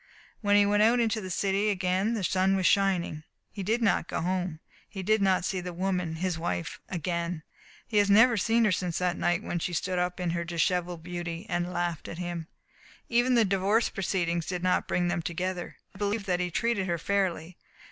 When 0.41 0.55
he 0.55 0.65
went 0.65 0.81
out 0.81 0.99
into 0.99 1.21
the 1.21 1.29
city 1.29 1.69
again 1.69 2.15
the 2.15 2.23
sun 2.23 2.55
was 2.55 2.65
shining. 2.65 3.21
He 3.51 3.61
did 3.61 3.83
not 3.83 4.07
go 4.07 4.21
home. 4.21 4.59
He 4.89 5.03
did 5.03 5.21
not 5.21 5.45
see 5.45 5.61
the 5.61 5.73
woman 5.75 6.15
his 6.15 6.39
wife 6.39 6.81
again. 6.89 7.43
He 7.85 7.97
has 7.97 8.09
never 8.09 8.35
seen 8.35 8.65
her 8.65 8.71
since 8.71 8.97
that 8.97 9.15
night 9.15 9.43
when 9.43 9.59
she 9.59 9.73
stood 9.73 9.99
up 9.99 10.19
in 10.19 10.31
her 10.31 10.43
dishevelled 10.43 11.03
beauty 11.03 11.45
and 11.47 11.71
laughed 11.71 12.07
at 12.07 12.17
him. 12.17 12.47
Even 13.09 13.35
the 13.35 13.45
divorce 13.45 13.89
proceedings 13.89 14.47
did 14.47 14.63
not 14.63 14.87
bring 14.87 15.07
them 15.07 15.21
together. 15.21 15.77
I 15.93 15.99
believe 15.99 16.25
that 16.25 16.39
he 16.39 16.49
treated 16.49 16.87
her 16.87 16.97
fairly. 16.97 17.59